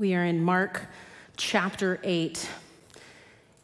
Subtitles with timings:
[0.00, 0.86] We are in Mark
[1.36, 2.48] chapter 8.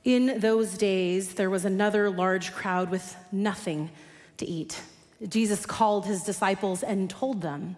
[0.05, 3.91] In those days, there was another large crowd with nothing
[4.37, 4.83] to eat.
[5.27, 7.77] Jesus called his disciples and told them,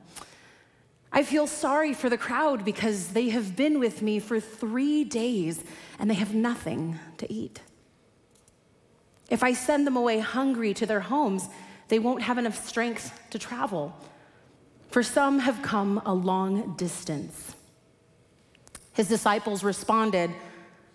[1.13, 5.63] I feel sorry for the crowd because they have been with me for three days
[6.01, 7.61] and they have nothing to eat.
[9.31, 11.49] If I send them away hungry to their homes,
[11.87, 13.95] they won't have enough strength to travel.
[14.91, 17.55] For some have come a long distance.
[18.99, 20.33] His disciples responded,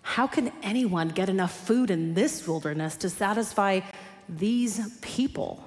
[0.02, 3.80] How can anyone get enough food in this wilderness to satisfy
[4.28, 5.66] these people?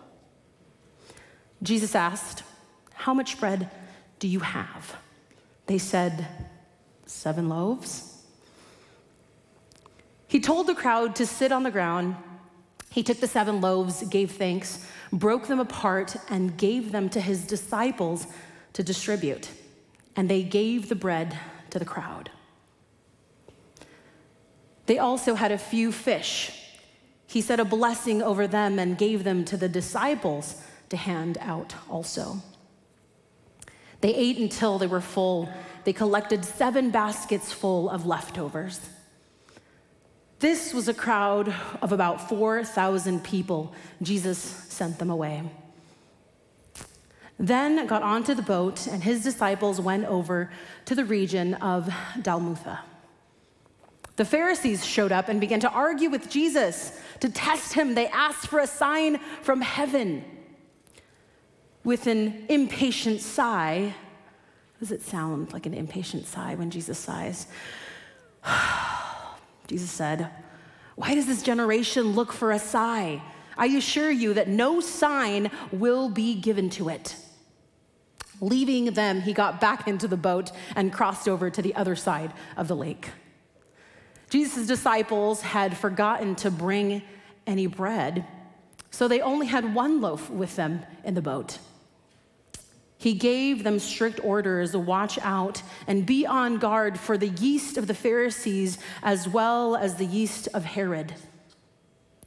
[1.64, 2.44] Jesus asked,
[2.94, 3.72] How much bread
[4.20, 4.98] do you have?
[5.66, 6.28] They said,
[7.08, 8.22] Seven loaves.
[10.28, 12.17] He told the crowd to sit on the ground.
[12.92, 17.48] He took the seven loaves, gave thanks, broke them apart, and gave them to his
[17.48, 18.28] disciples
[18.73, 19.50] to distribute.
[20.16, 21.36] And they gave the bread
[21.72, 22.30] to the crowd.
[24.86, 26.52] They also had a few fish.
[27.28, 31.76] He said a blessing over them and gave them to the disciples to hand out
[31.90, 32.42] also.
[34.02, 35.50] They ate until they were full.
[35.84, 38.80] They collected seven baskets full of leftovers.
[40.40, 43.74] This was a crowd of about 4,000 people.
[44.02, 45.44] Jesus sent them away.
[47.40, 50.50] Then got onto the boat, and his disciples went over
[50.86, 51.86] to the region of
[52.18, 52.80] Dalmanutha.
[54.16, 57.00] The Pharisees showed up and began to argue with Jesus.
[57.20, 60.26] To test him, they asked for a sign from heaven.
[61.84, 63.94] With an impatient sigh,
[64.80, 67.46] does it sound like an impatient sigh when Jesus sighs?
[69.68, 70.32] Jesus said,
[70.96, 73.22] Why does this generation look for a sign?
[73.56, 77.16] I assure you that no sign will be given to it.
[78.40, 82.34] Leaving them, he got back into the boat and crossed over to the other side
[82.56, 83.10] of the lake.
[84.30, 87.02] Jesus' disciples had forgotten to bring
[87.46, 88.26] any bread,
[88.92, 91.59] so they only had one loaf with them in the boat.
[92.97, 97.88] He gave them strict orders watch out and be on guard for the yeast of
[97.88, 101.14] the Pharisees as well as the yeast of Herod.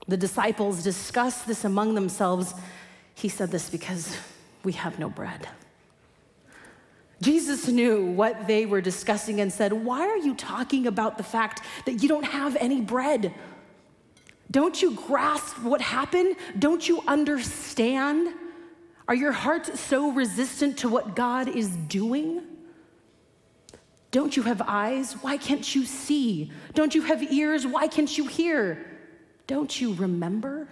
[0.06, 2.54] The disciples discussed this among themselves.
[3.14, 4.16] He said this because
[4.62, 5.48] we have no bread.
[7.22, 11.62] Jesus knew what they were discussing and said, Why are you talking about the fact
[11.84, 13.34] that you don't have any bread?
[14.50, 16.36] Don't you grasp what happened?
[16.58, 18.34] Don't you understand?
[19.06, 22.42] Are your hearts so resistant to what God is doing?
[24.10, 25.12] Don't you have eyes?
[25.14, 26.50] Why can't you see?
[26.74, 27.66] Don't you have ears?
[27.66, 28.86] Why can't you hear?
[29.46, 30.68] Don't you remember?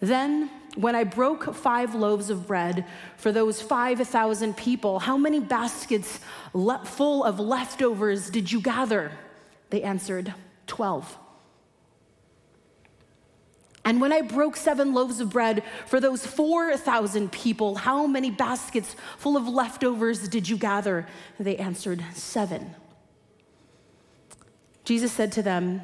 [0.00, 2.84] Then when I broke five loaves of bread
[3.16, 6.20] for those 5,000 people, how many baskets
[6.52, 9.10] le- full of leftovers did you gather?
[9.70, 10.32] They answered,
[10.68, 11.18] 12.
[13.84, 18.94] And when I broke seven loaves of bread for those 4,000 people, how many baskets
[19.16, 21.08] full of leftovers did you gather?
[21.40, 22.76] They answered, Seven.
[24.84, 25.82] Jesus said to them,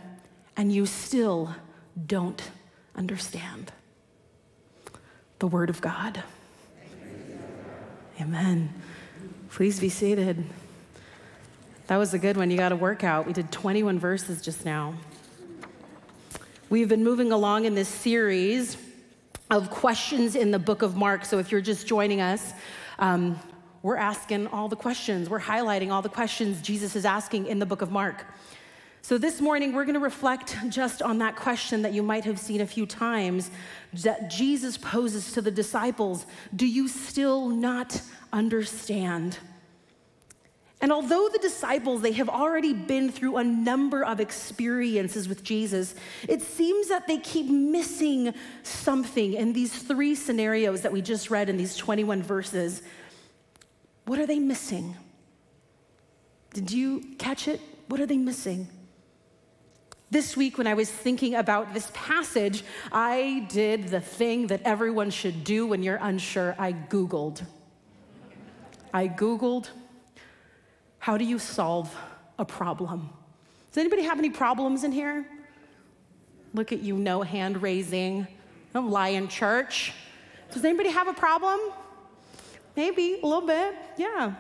[0.57, 1.57] And you still
[2.07, 2.49] don't
[2.95, 3.73] understand
[5.45, 6.23] the Word of God.
[8.19, 8.73] Amen.
[9.51, 10.43] Please be seated.
[11.89, 12.51] That was a good one.
[12.51, 13.27] You got a workout.
[13.27, 14.95] We did 21 verses just now.
[16.71, 18.79] We've been moving along in this series
[19.51, 21.27] of questions in the book of Mark.
[21.27, 22.55] So if you're just joining us,
[22.99, 23.39] um,
[23.83, 27.67] we're asking all the questions, we're highlighting all the questions Jesus is asking in the
[27.67, 28.25] book of Mark.
[29.05, 32.39] So, this morning, we're going to reflect just on that question that you might have
[32.39, 33.51] seen a few times
[33.93, 36.25] that Jesus poses to the disciples
[36.57, 38.01] Do you still not
[38.33, 39.37] understand?
[40.81, 45.95] And although the disciples, they have already been through a number of experiences with Jesus,
[46.27, 48.33] it seems that they keep missing
[48.63, 52.81] something in these three scenarios that we just read in these 21 verses.
[54.07, 54.97] What are they missing?
[56.55, 57.61] Did you catch it?
[57.89, 58.67] What are they missing?
[60.15, 62.63] This week, when I was thinking about this passage,
[62.93, 66.55] I did the thing that everyone should do when you're unsure.
[66.57, 67.45] I Googled.
[68.93, 69.71] I Googled,
[71.01, 71.93] how do you solve
[72.39, 73.11] a problem?
[73.73, 75.27] Does anybody have any problems in here?
[76.53, 78.29] Look at you, no hand raising.
[78.73, 79.93] Don't lie in church.
[80.53, 81.59] Does anybody have a problem?
[82.77, 84.35] Maybe a little bit, yeah.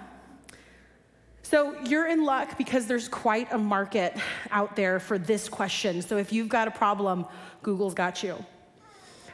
[1.44, 4.17] So you're in luck because there's quite a market
[4.50, 6.00] out there for this question.
[6.00, 7.26] So if you've got a problem,
[7.62, 8.43] Google's got you.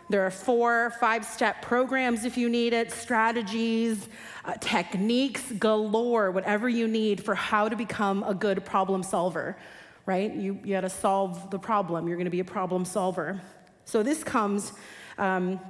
[0.08, 4.08] There are four, five step programs if you need it, strategies,
[4.44, 9.56] uh, techniques galore, whatever you need for how to become a good problem solver,
[10.04, 10.34] right?
[10.34, 12.08] You, you got to solve the problem.
[12.08, 13.40] You're to be a problem solver.
[13.84, 14.72] So this comes,
[15.16, 15.60] um,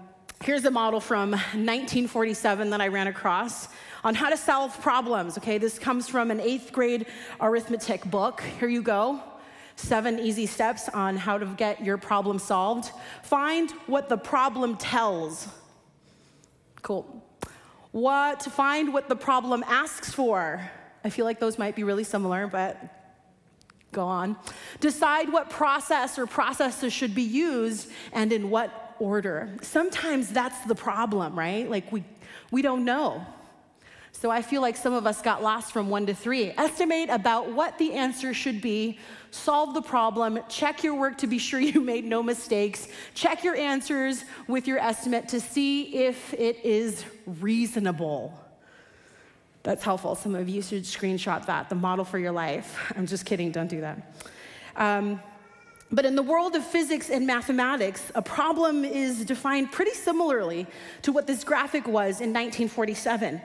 [0.43, 3.69] here's a model from 1947 that I ran across
[4.03, 5.37] on how to solve problems.
[5.37, 7.07] Okay, this comes from an eighth grade
[7.43, 8.41] arithmetic book.
[8.59, 9.23] Here you go.
[9.77, 12.91] Seven easy steps on how to get your problem solved.
[13.23, 15.47] Find what the problem tells.
[16.81, 17.23] Cool.
[17.93, 20.71] What find what the problem asks for.
[21.05, 22.79] I feel like those might be really similar, but
[23.93, 24.37] go on.
[24.81, 29.49] Decide what process or processes should be used and in what order.
[29.63, 31.69] Sometimes that's the problem, right?
[31.69, 32.05] Like we
[32.51, 33.27] we don't know.
[34.13, 36.51] So I feel like some of us got lost from one to three.
[36.51, 38.99] Estimate about what the answer should be,
[39.31, 43.57] solve the problem, check your work to be sure you made no mistakes, check your
[43.57, 48.39] answers with your estimate to see if it is reasonable.
[49.63, 50.15] That's helpful.
[50.17, 52.93] Some of you should screenshot that, the model for your life.
[52.97, 54.15] I'm just kidding, don't do that.
[54.77, 55.21] Um,
[55.93, 60.67] but in the world of physics and mathematics, a problem is defined pretty similarly
[61.03, 63.41] to what this graphic was in 1947.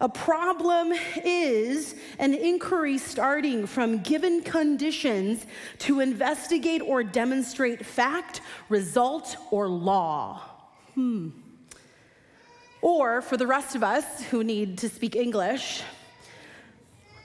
[0.00, 0.92] A problem
[1.24, 5.44] is an inquiry starting from given conditions
[5.78, 10.40] to investigate or demonstrate fact, result, or law.
[10.94, 11.30] Hmm.
[12.80, 15.82] Or for the rest of us who need to speak English,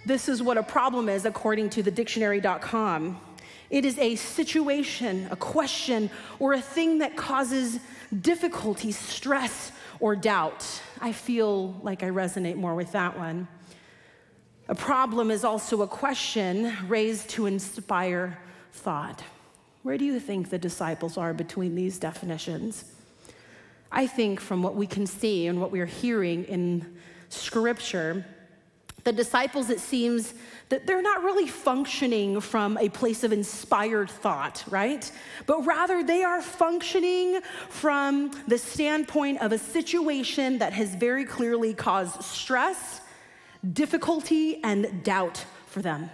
[0.07, 3.19] this is what a problem is according to the dictionary.com.
[3.73, 7.79] It is a situation, a question, or a thing that causes
[8.21, 10.63] difficulty, stress, or doubt.
[11.01, 13.47] I feel like I resonate more with that one.
[14.67, 18.37] A problem is also a question raised to inspire
[18.73, 19.23] thought.
[19.81, 22.85] Where do you think the disciples are between these definitions?
[23.91, 26.95] I think from what we can see and what we are hearing in
[27.29, 28.23] Scripture,
[29.03, 30.33] the disciples, it seems
[30.69, 35.11] that they're not really functioning from a place of inspired thought, right?
[35.45, 41.73] But rather, they are functioning from the standpoint of a situation that has very clearly
[41.73, 43.01] caused stress,
[43.73, 46.09] difficulty, and doubt for them.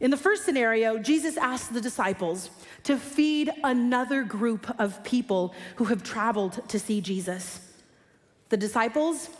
[0.00, 2.50] In the first scenario, Jesus asked the disciples
[2.82, 7.60] to feed another group of people who have traveled to see Jesus.
[8.48, 9.30] The disciples,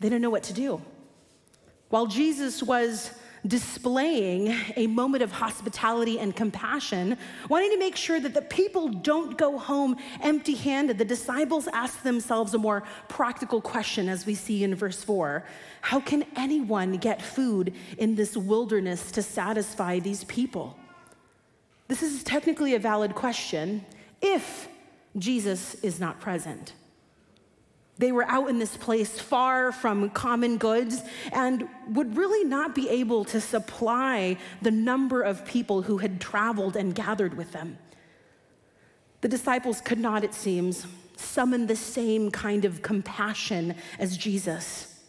[0.00, 0.80] they don't know what to do.
[1.88, 3.12] While Jesus was
[3.46, 7.16] displaying a moment of hospitality and compassion,
[7.48, 12.02] wanting to make sure that the people don't go home empty handed, the disciples ask
[12.02, 15.44] themselves a more practical question, as we see in verse 4
[15.82, 20.76] How can anyone get food in this wilderness to satisfy these people?
[21.88, 23.84] This is technically a valid question
[24.20, 24.68] if
[25.16, 26.72] Jesus is not present.
[27.98, 31.00] They were out in this place far from common goods
[31.32, 36.76] and would really not be able to supply the number of people who had traveled
[36.76, 37.78] and gathered with them.
[39.22, 45.00] The disciples could not, it seems, summon the same kind of compassion as Jesus.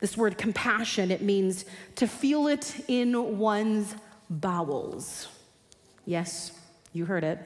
[0.00, 1.64] This word compassion, it means
[1.94, 3.94] to feel it in one's
[4.28, 5.28] bowels.
[6.06, 6.52] Yes,
[6.92, 7.38] you heard it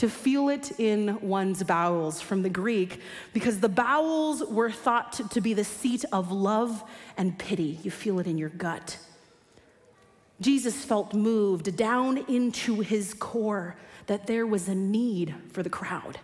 [0.00, 3.02] to feel it in one's bowels from the Greek,
[3.34, 6.82] because the bowels were thought to be the seat of love
[7.18, 7.78] and pity.
[7.82, 8.96] You feel it in your gut.
[10.40, 13.76] Jesus felt moved down into his core
[14.06, 16.18] that there was a need for the crowd.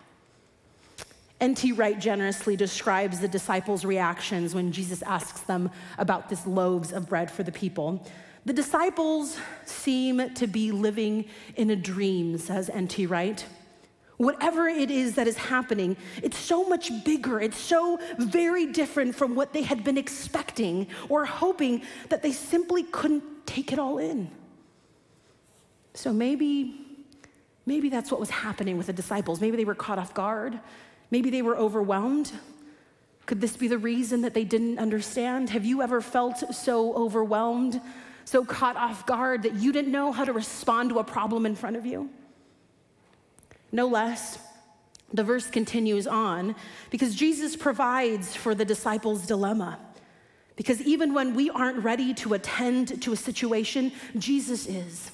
[1.38, 1.72] N.T.
[1.72, 7.30] Wright generously describes the disciples' reactions when Jesus asks them about this loaves of bread
[7.30, 8.06] for the people.
[8.46, 13.04] The disciples seem to be living in a dream, says N.T.
[13.04, 13.44] Wright.
[14.16, 17.38] Whatever it is that is happening, it's so much bigger.
[17.38, 22.82] It's so very different from what they had been expecting or hoping that they simply
[22.82, 24.30] couldn't take it all in.
[25.92, 26.80] So maybe,
[27.66, 29.40] maybe that's what was happening with the disciples.
[29.40, 30.60] Maybe they were caught off guard.
[31.10, 32.32] Maybe they were overwhelmed.
[33.26, 35.50] Could this be the reason that they didn't understand?
[35.50, 37.80] Have you ever felt so overwhelmed,
[38.24, 41.54] so caught off guard that you didn't know how to respond to a problem in
[41.54, 42.08] front of you?
[43.72, 44.38] No less,
[45.12, 46.54] the verse continues on
[46.90, 49.78] because Jesus provides for the disciples' dilemma.
[50.56, 55.10] Because even when we aren't ready to attend to a situation, Jesus is.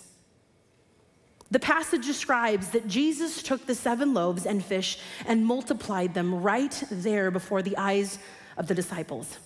[1.50, 6.82] The passage describes that Jesus took the seven loaves and fish and multiplied them right
[6.90, 8.18] there before the eyes
[8.56, 9.37] of the disciples.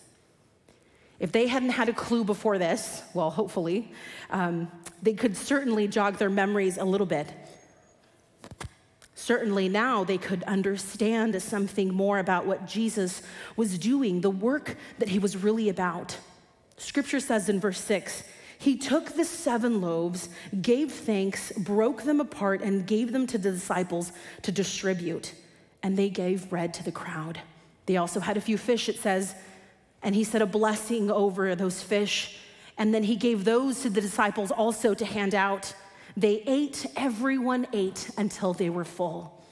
[1.18, 3.92] If they hadn't had a clue before this, well, hopefully,
[4.30, 4.70] um,
[5.02, 7.32] they could certainly jog their memories a little bit.
[9.18, 13.23] Certainly now they could understand something more about what Jesus
[13.56, 16.18] was doing, the work that he was really about.
[16.76, 18.25] Scripture says in verse 6
[18.58, 20.28] He took the seven loaves,
[20.61, 25.32] gave thanks, broke them apart, and gave them to the disciples to distribute.
[25.82, 27.40] And they gave bread to the crowd.
[27.87, 29.35] They also had a few fish, it says,
[30.02, 32.38] and he said a blessing over those fish.
[32.76, 35.73] And then he gave those to the disciples also to hand out.
[36.16, 39.44] They ate, everyone ate until they were full.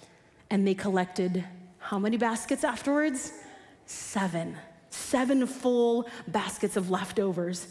[0.50, 1.44] And they collected
[1.78, 3.33] how many baskets afterwards?
[3.87, 4.56] Seven.
[4.88, 7.68] Seven full baskets of leftovers.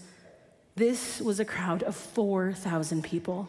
[0.75, 3.47] This was a crowd of 4,000 people.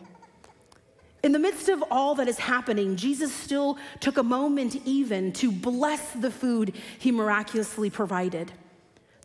[1.23, 5.51] In the midst of all that is happening, Jesus still took a moment even to
[5.51, 8.53] bless the food he miraculously provided.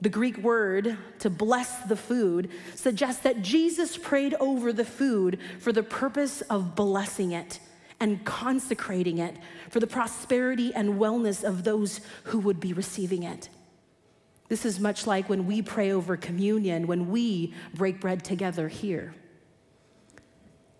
[0.02, 5.74] The Greek word to bless the food suggests that Jesus prayed over the food for
[5.74, 7.60] the purpose of blessing it
[8.00, 9.36] and consecrating it
[9.70, 13.50] for the prosperity and wellness of those who would be receiving it.
[14.48, 19.14] This is much like when we pray over communion, when we break bread together here.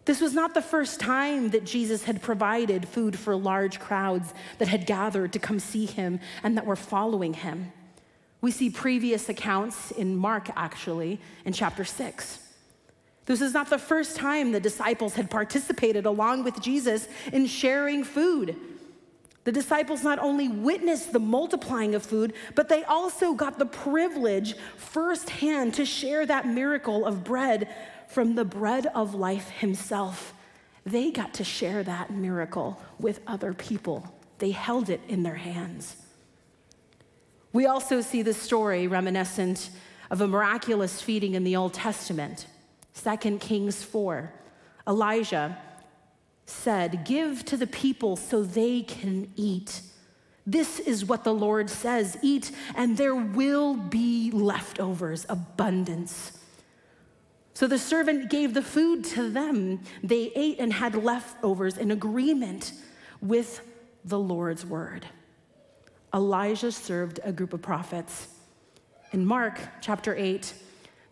[0.06, 4.70] This was not the first time that Jesus had provided food for large crowds that
[4.70, 7.72] had gathered to come see him and that were following him.
[8.42, 12.40] We see previous accounts in Mark, actually, in chapter 6.
[13.26, 18.04] This is not the first time the disciples had participated along with Jesus in sharing
[18.04, 18.56] food.
[19.44, 24.56] The disciples not only witnessed the multiplying of food, but they also got the privilege
[24.78, 27.68] firsthand to share that miracle of bread
[28.08, 30.34] from the bread of life himself.
[30.86, 35.96] They got to share that miracle with other people, they held it in their hands.
[37.52, 39.70] We also see the story reminiscent
[40.12, 42.48] of a miraculous feeding in the Old Testament.
[43.02, 44.32] 2 Kings 4.
[44.88, 45.58] Elijah
[46.46, 49.82] said, Give to the people so they can eat.
[50.46, 56.40] This is what the Lord says eat, and there will be leftovers, abundance.
[57.54, 59.82] So the servant gave the food to them.
[60.04, 62.74] They ate and had leftovers in agreement
[63.22, 63.62] with
[64.06, 65.06] the Lord's word.
[66.14, 68.28] Elijah served a group of prophets.
[69.12, 70.54] In Mark chapter 8,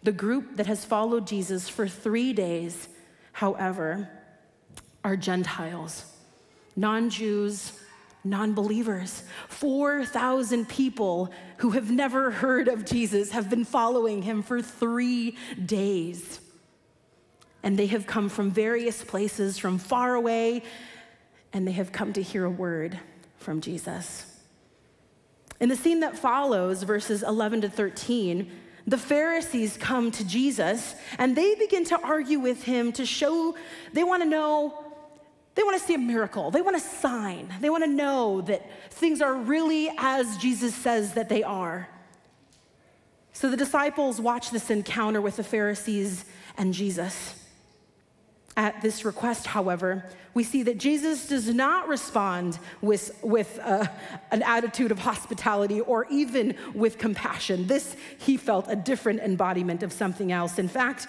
[0.03, 2.87] the group that has followed Jesus for three days,
[3.31, 4.09] however,
[5.03, 6.05] are Gentiles,
[6.75, 7.73] non Jews,
[8.23, 9.23] non believers.
[9.49, 16.39] 4,000 people who have never heard of Jesus have been following him for three days.
[17.63, 20.63] And they have come from various places, from far away,
[21.53, 22.99] and they have come to hear a word
[23.37, 24.36] from Jesus.
[25.59, 28.51] In the scene that follows, verses 11 to 13,
[28.85, 33.55] the Pharisees come to Jesus and they begin to argue with him to show,
[33.91, 34.85] they want to know,
[35.55, 36.51] they want to see a miracle.
[36.51, 37.53] They want a sign.
[37.59, 41.89] They want to know that things are really as Jesus says that they are.
[43.33, 46.25] So the disciples watch this encounter with the Pharisees
[46.57, 47.46] and Jesus.
[48.57, 53.85] At this request, however, we see that Jesus does not respond with, with uh,
[54.31, 57.67] an attitude of hospitality or even with compassion.
[57.67, 60.57] This, he felt, a different embodiment of something else.
[60.57, 61.05] In fact,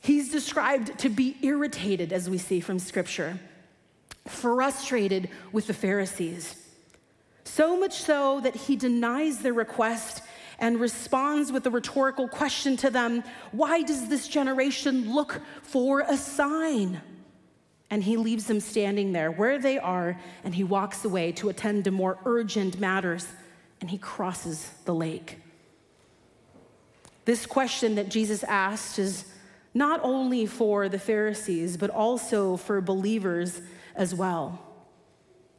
[0.00, 3.38] he's described to be irritated, as we see from Scripture,
[4.26, 6.56] frustrated with the Pharisees.
[7.44, 10.22] So much so that he denies their request
[10.62, 16.16] and responds with a rhetorical question to them Why does this generation look for a
[16.16, 17.02] sign?
[17.90, 21.84] And he leaves them standing there where they are, and he walks away to attend
[21.84, 23.26] to more urgent matters,
[23.82, 25.40] and he crosses the lake.
[27.26, 29.26] This question that Jesus asked is
[29.74, 33.60] not only for the Pharisees, but also for believers
[33.94, 34.64] as well.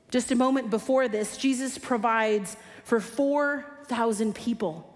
[0.10, 4.90] Just a moment before this, Jesus provides for 4,000 people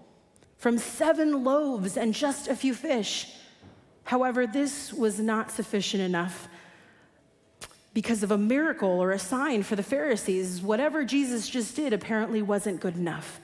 [0.58, 3.32] from seven loaves and just a few fish.
[4.04, 6.48] However, this was not sufficient enough
[7.94, 10.60] because of a miracle or a sign for the Pharisees.
[10.60, 13.40] Whatever Jesus just did apparently wasn't good enough.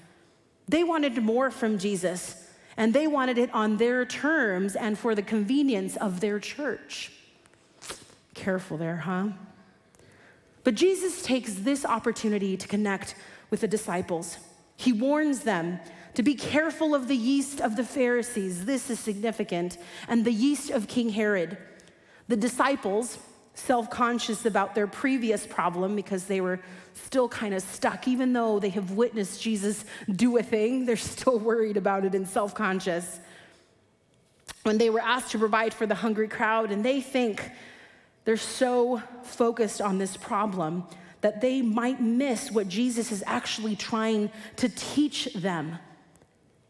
[0.68, 5.22] They wanted more from Jesus, and they wanted it on their terms and for the
[5.22, 7.12] convenience of their church.
[8.34, 9.28] Careful there, huh?
[10.64, 13.14] But Jesus takes this opportunity to connect
[13.50, 14.38] with the disciples.
[14.76, 15.78] He warns them
[16.14, 18.64] to be careful of the yeast of the Pharisees.
[18.64, 19.78] This is significant.
[20.08, 21.58] And the yeast of King Herod.
[22.28, 23.18] The disciples,
[23.54, 26.60] self conscious about their previous problem because they were
[26.94, 31.38] still kind of stuck, even though they have witnessed Jesus do a thing, they're still
[31.38, 33.20] worried about it and self conscious.
[34.62, 37.50] When they were asked to provide for the hungry crowd, and they think
[38.24, 40.84] they're so focused on this problem
[41.20, 45.78] that they might miss what Jesus is actually trying to teach them.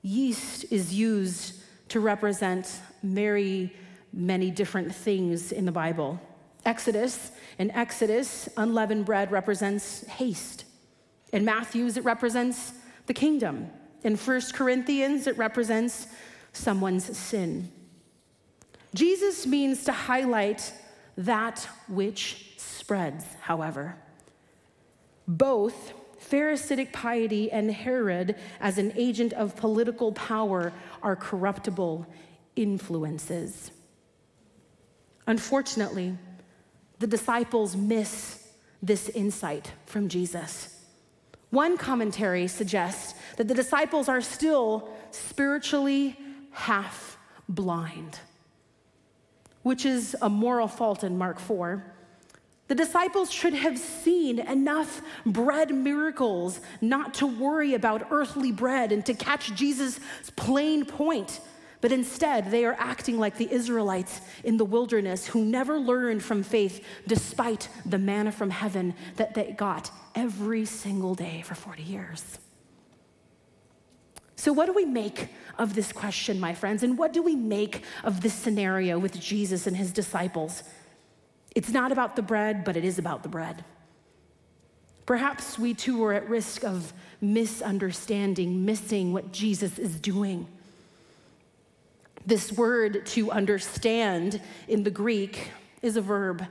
[0.05, 1.55] Yeast is used
[1.89, 2.71] to represent
[3.03, 3.73] very
[4.13, 6.21] many different things in the Bible.
[6.67, 10.67] Exodus, in Exodus, unleavened bread represents haste.
[11.33, 12.75] In Matthew's, it represents
[13.07, 13.71] the kingdom.
[14.03, 16.07] In 1 Corinthians, it represents
[16.53, 17.73] someone's sin.
[18.95, 20.71] Jesus means to highlight
[21.17, 23.97] that which spreads, however.
[25.27, 32.07] Both Pharisaic piety and Herod, as an agent of political power, are corruptible
[32.57, 33.71] influences.
[35.27, 36.17] Unfortunately,
[36.99, 38.49] the disciples miss
[38.83, 40.81] this insight from Jesus.
[41.51, 46.17] One commentary suggests that the disciples are still spiritually
[46.53, 48.19] half blind,
[49.63, 51.94] which is a moral fault in Mark 4.
[52.67, 59.05] The disciples should have seen enough bread miracles not to worry about earthly bread and
[59.07, 60.01] to catch Jesus'
[60.37, 61.41] plain point
[61.85, 66.43] but instead, they are acting like the Israelites in the wilderness who never learned from
[66.43, 72.39] faith despite the manna from heaven that they got every single day for 40 years.
[74.37, 75.29] So, what do we make
[75.59, 76.83] of this question, my friends?
[76.83, 80.63] And what do we make of this scenario with Jesus and his disciples?
[81.55, 83.65] It's not about the bread, but it is about the bread.
[85.07, 90.47] Perhaps we too are at risk of misunderstanding, missing what Jesus is doing.
[92.27, 95.51] This word to understand in the Greek
[95.83, 96.47] is a verb.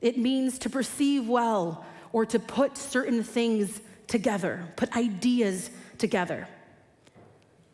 [0.00, 6.48] It means to perceive well or to put certain things together, put ideas together.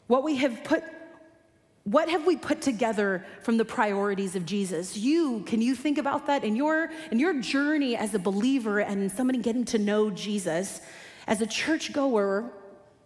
[0.08, 0.82] What we have put
[1.90, 4.94] what have we put together from the priorities of Jesus?
[4.94, 9.10] You, can you think about that in your in your journey as a believer and
[9.10, 10.82] somebody getting to know Jesus
[11.26, 12.50] as a churchgoer?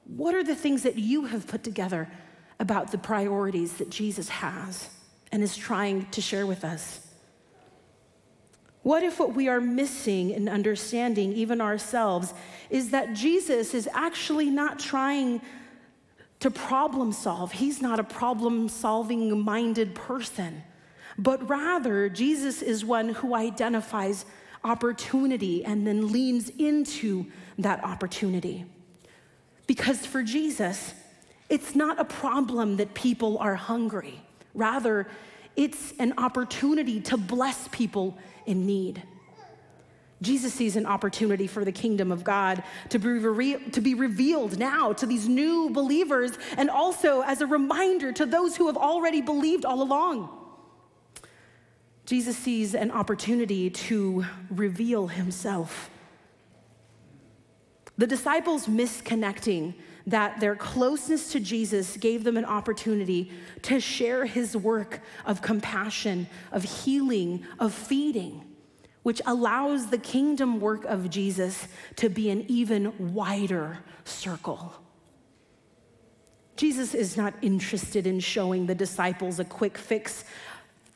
[0.04, 2.10] What are the things that you have put together
[2.58, 4.90] about the priorities that Jesus has
[5.30, 7.06] and is trying to share with us?
[8.82, 12.34] What if what we are missing in understanding, even ourselves,
[12.68, 15.40] is that Jesus is actually not trying
[16.42, 17.52] to problem solve?
[17.52, 20.64] He's not a problem solving minded person,
[21.16, 24.26] but rather, Jesus is one who identifies
[24.64, 27.26] opportunity and then leans into
[27.58, 28.64] that opportunity.
[29.68, 30.94] Because for Jesus,
[31.48, 34.20] it's not a problem that people are hungry.
[34.52, 35.06] Rather,
[35.54, 39.02] it's an opportunity to bless people in need.
[40.22, 44.58] Jesus sees an opportunity for the kingdom of God to be, re- to be revealed
[44.58, 49.20] now to these new believers and also as a reminder to those who have already
[49.20, 50.30] believed all along.
[52.06, 55.90] Jesus sees an opportunity to reveal himself.
[57.98, 59.74] The disciples misconnecting
[60.06, 63.30] that their closeness to Jesus gave them an opportunity
[63.62, 68.42] to share his work of compassion, of healing, of feeding,
[69.02, 74.74] which allows the kingdom work of Jesus to be an even wider circle.
[76.56, 80.24] Jesus is not interested in showing the disciples a quick fix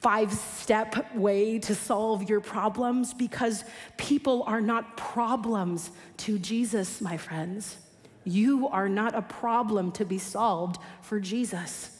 [0.00, 3.64] five step way to solve your problems because
[3.96, 7.76] people are not problems to Jesus, my friends.
[8.22, 11.90] You are not a problem to be solved for Jesus.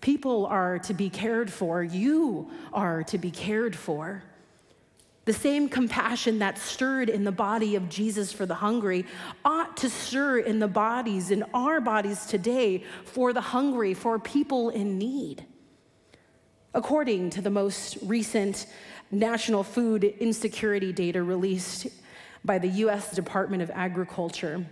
[0.00, 1.82] People are to be cared for.
[1.82, 4.22] You are to be cared for.
[5.28, 9.04] The same compassion that stirred in the body of Jesus for the hungry
[9.44, 14.70] ought to stir in the bodies, in our bodies today, for the hungry, for people
[14.70, 15.44] in need.
[16.72, 18.68] According to the most recent
[19.10, 21.88] national food insecurity data released
[22.42, 24.64] by the US Department of Agriculture,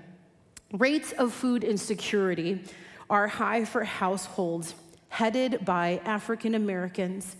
[0.72, 2.64] Rates of food insecurity
[3.10, 4.74] are high for households
[5.10, 7.36] headed by African Americans,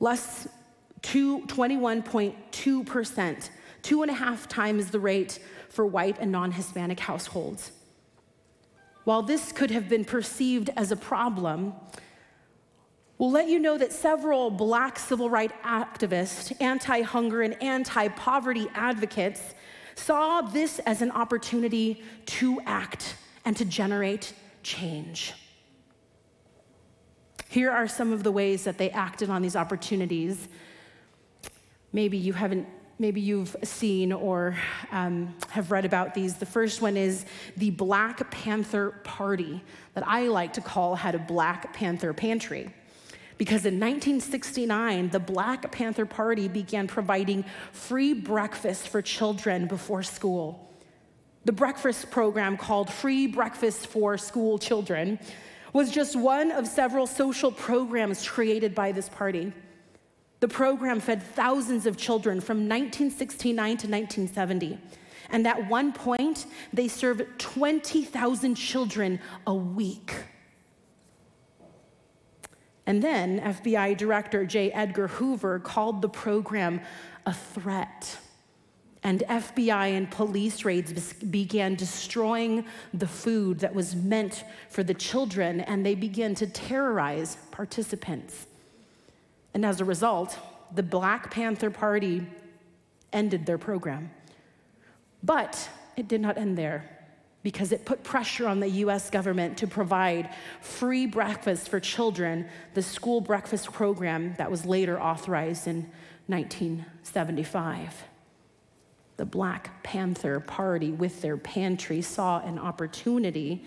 [0.00, 0.48] less
[1.02, 3.50] 21.2%,
[3.82, 7.72] two and a half times the rate for white and non Hispanic households.
[9.04, 11.72] While this could have been perceived as a problem,
[13.16, 18.66] we'll let you know that several black civil rights activists, anti hunger, and anti poverty
[18.74, 19.54] advocates
[19.94, 25.34] saw this as an opportunity to act and to generate change.
[27.48, 30.48] Here are some of the ways that they acted on these opportunities.
[31.92, 32.66] Maybe you haven't,
[32.98, 34.56] maybe you've seen or
[34.90, 36.34] um, have read about these.
[36.34, 37.24] The first one is
[37.56, 39.62] the Black Panther Party,
[39.94, 42.72] that I like to call had a Black Panther pantry.
[43.38, 50.68] Because in 1969, the Black Panther Party began providing free breakfast for children before school.
[51.44, 55.20] The breakfast program called Free Breakfast for School Children
[55.72, 59.52] was just one of several social programs created by this party.
[60.40, 64.78] The program fed thousands of children from 1969 to 1970.
[65.30, 70.14] And at one point, they served 20,000 children a week.
[72.86, 74.72] And then FBI Director J.
[74.72, 76.80] Edgar Hoover called the program
[77.26, 78.16] a threat.
[79.02, 85.60] And FBI and police raids began destroying the food that was meant for the children,
[85.60, 88.47] and they began to terrorize participants.
[89.58, 90.38] And as a result,
[90.72, 92.24] the Black Panther Party
[93.12, 94.12] ended their program.
[95.20, 96.88] But it did not end there
[97.42, 102.82] because it put pressure on the US government to provide free breakfast for children, the
[102.82, 105.90] school breakfast program that was later authorized in
[106.28, 108.04] 1975.
[109.16, 113.64] The Black Panther Party, with their pantry, saw an opportunity.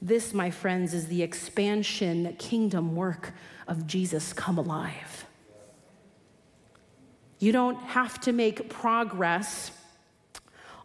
[0.00, 3.34] This, my friends, is the expansion kingdom work
[3.68, 5.23] of Jesus come alive.
[7.44, 9.70] You don't have to make progress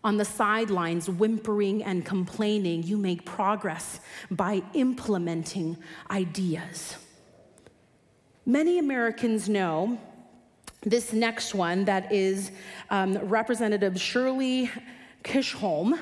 [0.03, 5.77] on the sidelines, whimpering and complaining, you make progress by implementing
[6.11, 6.97] ideas.
[8.45, 10.01] Many Americans know
[10.81, 12.51] this next one that is
[12.89, 14.69] um, Representative Shirley
[15.23, 15.97] Chisholm.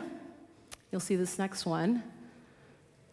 [0.92, 2.02] You'll see this next one.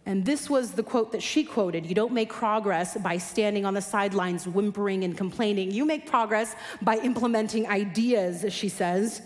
[0.07, 3.75] And this was the quote that she quoted You don't make progress by standing on
[3.75, 5.71] the sidelines whimpering and complaining.
[5.71, 9.23] You make progress by implementing ideas, she says.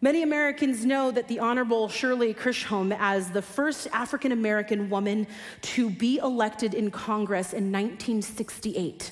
[0.00, 5.26] Many Americans know that the Honorable Shirley Chisholm, as the first African American woman
[5.62, 9.10] to be elected in Congress in 1968,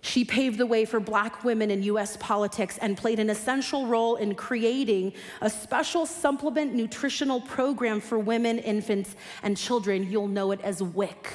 [0.00, 4.16] she paved the way for black women in US politics and played an essential role
[4.16, 10.10] in creating a special supplement nutritional program for women, infants, and children.
[10.10, 11.28] You'll know it as WIC.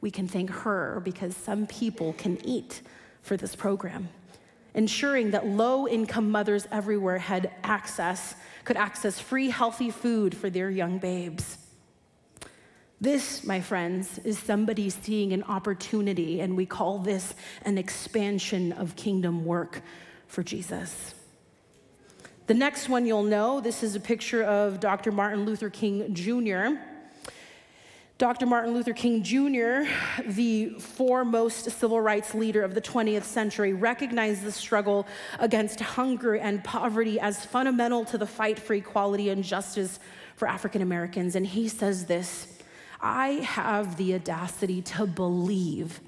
[0.00, 2.82] We can thank her because some people can eat
[3.22, 4.08] for this program
[4.74, 10.70] ensuring that low income mothers everywhere had access, could access free, healthy food for their
[10.70, 11.58] young babes.
[13.02, 18.94] This, my friends, is somebody seeing an opportunity, and we call this an expansion of
[18.94, 19.82] kingdom work
[20.28, 21.12] for Jesus.
[22.46, 25.10] The next one you'll know this is a picture of Dr.
[25.10, 26.78] Martin Luther King Jr.
[28.18, 28.46] Dr.
[28.46, 29.90] Martin Luther King Jr.,
[30.24, 35.08] the foremost civil rights leader of the 20th century, recognized the struggle
[35.40, 39.98] against hunger and poverty as fundamental to the fight for equality and justice
[40.36, 41.34] for African Americans.
[41.34, 42.51] And he says this
[43.02, 46.00] I have the audacity to believe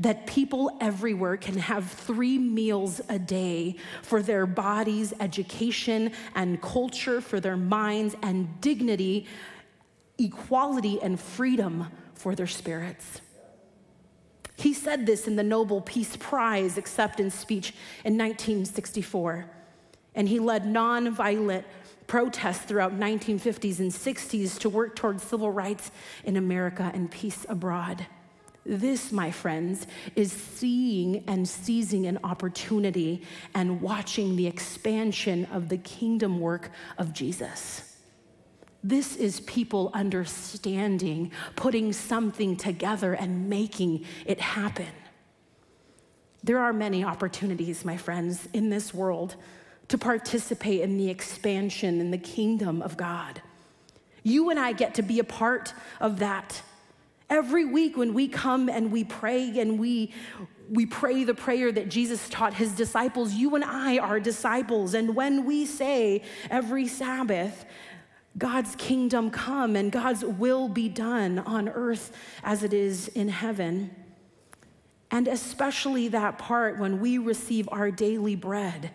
[0.00, 7.20] that people everywhere can have three meals a day for their bodies, education, and culture,
[7.20, 9.26] for their minds, and dignity
[10.18, 13.20] equality and freedom for their spirits.
[14.56, 17.70] He said this in the Nobel Peace Prize acceptance speech
[18.04, 19.46] in 1964,
[20.16, 21.64] and he led nonviolent
[22.08, 25.92] protests throughout 1950s and 60s to work towards civil rights
[26.24, 28.06] in America and peace abroad.
[28.66, 33.22] This, my friends, is seeing and seizing an opportunity
[33.54, 37.96] and watching the expansion of the kingdom work of Jesus.
[38.82, 44.92] This is people understanding, putting something together and making it happen.
[46.42, 49.36] There are many opportunities, my friends, in this world
[49.88, 53.42] to participate in the expansion in the kingdom of God.
[54.22, 56.62] You and I get to be a part of that.
[57.30, 60.12] Every week when we come and we pray and we
[60.70, 63.32] we pray the prayer that Jesus taught his disciples.
[63.32, 64.92] You and I are disciples.
[64.92, 67.64] And when we say every Sabbath,
[68.36, 72.12] God's kingdom come and God's will be done on earth
[72.44, 73.94] as it is in heaven.
[75.10, 78.90] And especially that part when we receive our daily bread.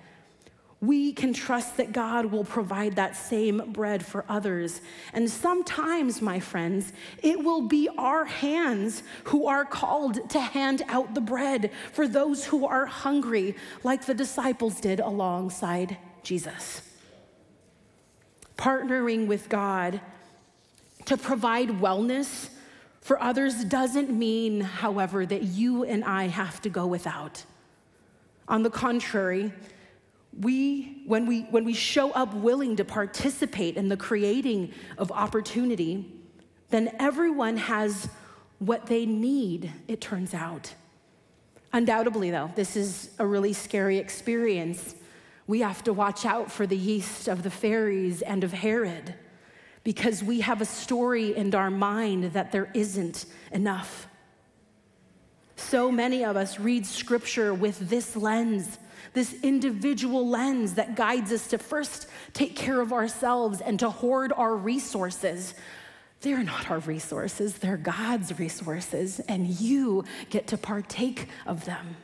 [0.83, 4.81] We can trust that God will provide that same bread for others.
[5.13, 6.91] And sometimes, my friends,
[7.21, 12.45] it will be our hands who are called to hand out the bread for those
[12.45, 16.81] who are hungry, like the disciples did alongside Jesus
[18.57, 19.99] partnering with God
[21.05, 22.49] to provide wellness
[23.01, 27.43] for others doesn't mean, however, that you and I have to go without.
[28.47, 29.51] On the contrary,
[30.39, 36.11] we, when, we, when we show up willing to participate in the creating of opportunity,
[36.69, 38.09] then everyone has
[38.59, 40.73] what they need, it turns out.
[41.73, 44.95] Undoubtedly, though, this is a really scary experience.
[45.47, 49.15] We have to watch out for the yeast of the Pharisees and of Herod
[49.83, 54.07] because we have a story in our mind that there isn't enough.
[55.55, 58.77] So many of us read scripture with this lens,
[59.13, 64.31] this individual lens that guides us to first take care of ourselves and to hoard
[64.33, 65.53] our resources.
[66.21, 71.97] They're not our resources, they're God's resources, and you get to partake of them.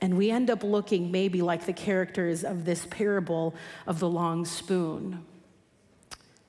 [0.00, 3.54] And we end up looking maybe like the characters of this parable
[3.86, 5.24] of the long spoon.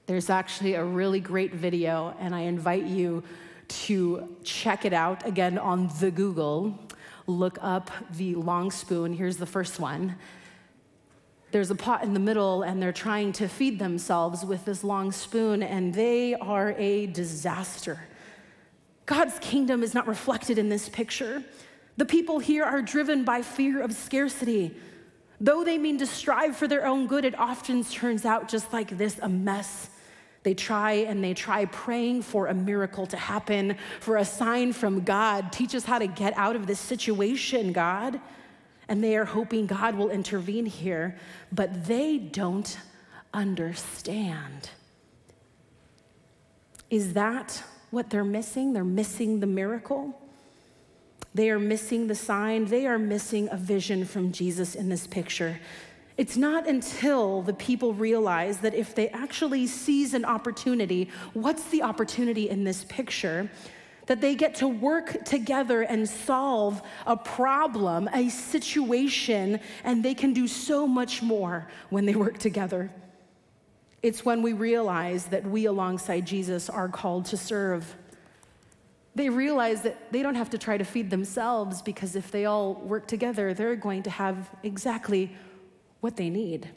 [0.05, 3.23] There's actually a really great video, and I invite you
[3.67, 6.77] to check it out again on the Google.
[7.25, 9.13] Look up the long spoon.
[9.13, 10.15] Here's the first one.
[11.51, 15.11] There's a pot in the middle, and they're trying to feed themselves with this long
[15.11, 17.99] spoon, and they are a disaster.
[19.05, 21.43] God's kingdom is not reflected in this picture.
[21.97, 24.75] The people here are driven by fear of scarcity.
[25.39, 28.97] Though they mean to strive for their own good, it often turns out just like
[28.97, 29.89] this a mess
[30.43, 35.03] they try and they try praying for a miracle to happen, for a sign from
[35.03, 35.51] God.
[35.51, 38.19] Teach us how to get out of this situation, God.
[38.89, 41.17] And they are hoping God will intervene here,
[41.51, 42.77] but they don't
[43.33, 44.69] understand.
[46.89, 48.73] Is that what they're missing?
[48.73, 50.19] They're missing the miracle.
[51.33, 52.65] They are missing the sign.
[52.65, 55.59] They are missing a vision from Jesus in this picture.
[56.15, 61.81] It's not until the people realize that if they actually seize an opportunity, what's the
[61.81, 63.49] opportunity in this picture?
[64.05, 70.33] That they get to work together and solve a problem, a situation, and they can
[70.33, 72.91] do so much more when they work together.
[74.03, 77.95] It's when we realize that we, alongside Jesus, are called to serve.
[79.15, 82.75] They realize that they don't have to try to feed themselves because if they all
[82.75, 85.35] work together, they're going to have exactly
[86.03, 86.69] what they need.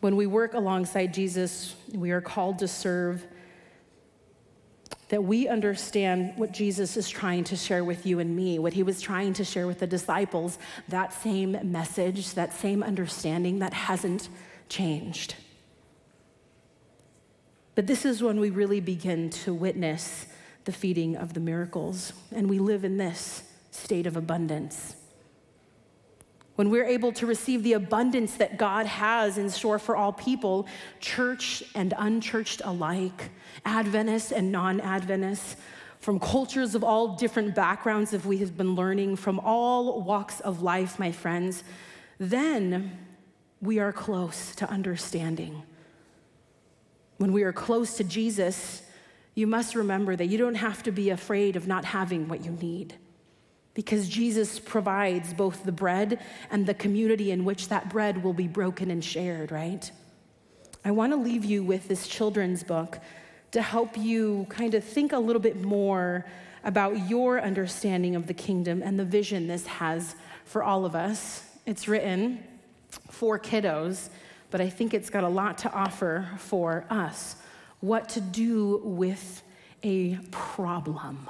[0.00, 3.24] When we work alongside Jesus, we are called to serve,
[5.10, 8.82] that we understand what Jesus is trying to share with you and me, what he
[8.82, 14.28] was trying to share with the disciples, that same message, that same understanding that hasn't
[14.68, 15.36] changed.
[17.76, 20.26] But this is when we really begin to witness
[20.64, 24.96] the feeding of the miracles, and we live in this state of abundance
[26.56, 30.66] when we're able to receive the abundance that God has in store for all people,
[31.00, 33.30] church and unchurched alike,
[33.64, 35.56] Adventist and non Adventist,
[35.98, 40.60] from cultures of all different backgrounds, if we have been learning from all walks of
[40.60, 41.62] life, my friends,
[42.18, 42.98] then
[43.60, 45.62] we are close to understanding.
[47.18, 48.82] When we are close to Jesus,
[49.34, 52.50] you must remember that you don't have to be afraid of not having what you
[52.50, 52.94] need
[53.74, 58.48] because Jesus provides both the bread and the community in which that bread will be
[58.48, 59.90] broken and shared, right?
[60.84, 62.98] I want to leave you with this children's book
[63.52, 66.26] to help you kind of think a little bit more
[66.64, 71.44] about your understanding of the kingdom and the vision this has for all of us.
[71.66, 72.42] It's written
[73.10, 74.08] for kiddos,
[74.50, 77.36] but I think it's got a lot to offer for us.
[77.80, 79.42] What to do with
[79.82, 81.28] a problem.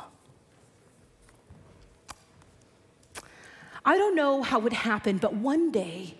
[3.84, 6.14] I don't know how it happened, but one day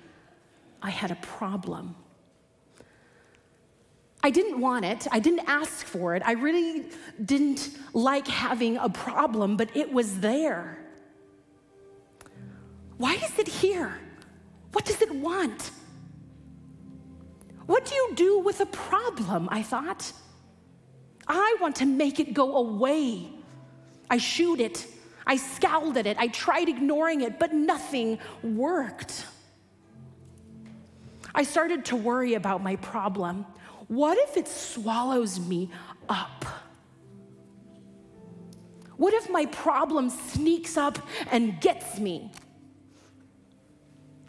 [0.83, 1.95] I had a problem.
[4.25, 5.07] I didn't want it.
[5.11, 6.23] I didn't ask for it.
[6.25, 6.87] I really
[7.25, 10.79] didn't like having a problem, but it was there.
[12.99, 13.99] Why is it here?
[14.73, 15.73] What does it want?
[17.67, 19.49] What do you do with a problem?
[19.51, 20.13] I thought.
[21.27, 23.29] I want to make it go away.
[24.09, 24.87] I shoot it.
[25.27, 26.17] I scowled at it.
[26.19, 29.27] I tried ignoring it, but nothing worked.
[31.35, 33.47] I started to worry about my problem.
[33.89, 35.71] What if it swallows me
[36.09, 36.45] up?
[38.97, 40.99] What if my problem sneaks up
[41.31, 42.31] and gets me?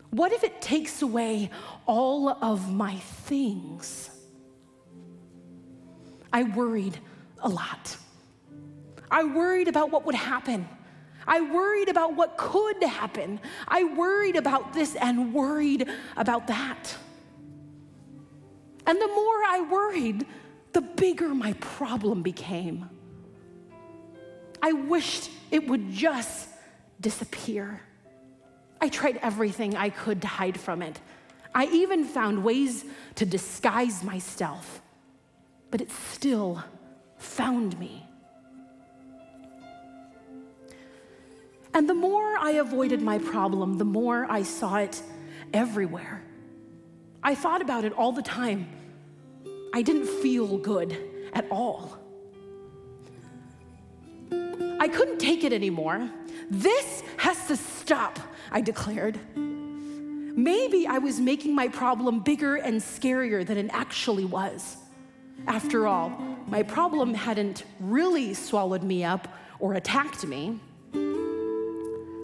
[0.09, 1.49] What if it takes away
[1.85, 4.09] all of my things?
[6.31, 6.97] I worried
[7.39, 7.97] a lot.
[9.11, 10.67] I worried about what would happen.
[11.27, 13.39] I worried about what could happen.
[13.67, 16.95] I worried about this and worried about that.
[18.85, 20.25] And the more I worried,
[20.73, 22.89] the bigger my problem became.
[24.61, 26.49] I wished it would just
[26.99, 27.81] disappear.
[28.81, 30.99] I tried everything I could to hide from it.
[31.55, 32.83] I even found ways
[33.15, 34.81] to disguise myself,
[35.69, 36.63] but it still
[37.17, 38.02] found me.
[41.73, 45.01] And the more I avoided my problem, the more I saw it
[45.53, 46.23] everywhere.
[47.23, 48.67] I thought about it all the time.
[49.73, 50.97] I didn't feel good
[51.33, 51.97] at all.
[54.31, 56.09] I couldn't take it anymore.
[56.49, 58.19] This has to stop,
[58.51, 59.17] I declared.
[59.35, 64.77] Maybe I was making my problem bigger and scarier than it actually was.
[65.47, 66.09] After all,
[66.47, 69.27] my problem hadn't really swallowed me up
[69.59, 70.59] or attacked me.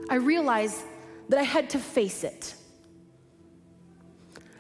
[0.10, 0.82] I realized
[1.30, 2.56] that I had to face it.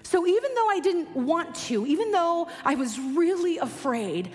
[0.03, 4.31] So even though I didn't want to, even though I was really afraid,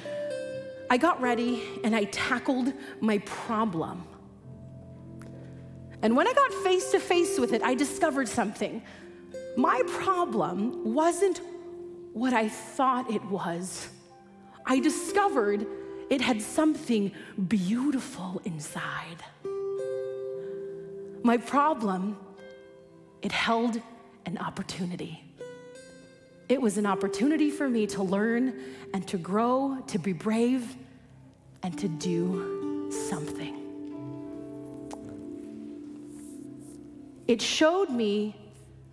[0.90, 4.04] I got ready and I tackled my problem.
[6.02, 8.82] And when I got face to face with it, I discovered something.
[9.56, 11.40] My problem wasn't
[12.12, 13.88] what I thought it was.
[14.66, 15.66] I discovered
[16.10, 17.10] it had something
[17.48, 19.22] beautiful inside.
[21.24, 22.18] My problem,
[23.22, 23.80] it held
[24.26, 25.24] an opportunity.
[26.50, 28.52] It was an opportunity for me to learn
[28.92, 30.76] and to grow, to be brave,
[31.62, 33.54] and to do something.
[37.26, 38.36] It showed me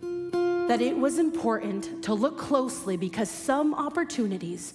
[0.00, 4.72] that it was important to look closely because some opportunities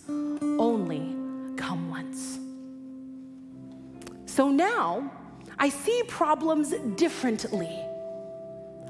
[0.60, 1.16] only
[1.56, 2.38] come once.
[4.28, 5.12] So now
[5.60, 7.84] I see problems differently.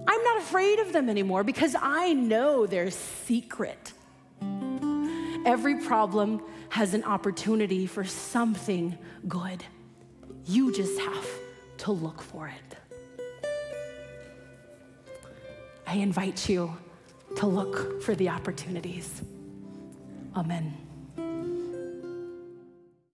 [0.08, 3.94] I'm not afraid of them anymore because I know their secret.
[5.46, 9.64] Every problem has an opportunity for something good.
[10.46, 11.28] You just have
[11.80, 12.78] to look for it.
[15.86, 16.76] I invite you
[17.38, 19.22] to look for the opportunities.
[20.36, 20.87] Amen.